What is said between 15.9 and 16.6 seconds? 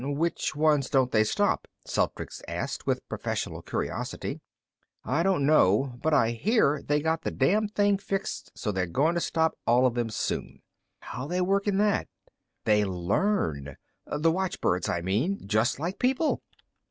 people."